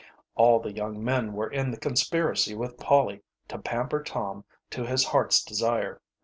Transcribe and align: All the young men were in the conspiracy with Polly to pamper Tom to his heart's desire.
All 0.33 0.59
the 0.59 0.71
young 0.73 1.03
men 1.03 1.33
were 1.33 1.47
in 1.51 1.69
the 1.69 1.77
conspiracy 1.77 2.55
with 2.55 2.79
Polly 2.79 3.21
to 3.49 3.59
pamper 3.59 4.01
Tom 4.01 4.45
to 4.71 4.83
his 4.87 5.03
heart's 5.05 5.43
desire. 5.43 6.01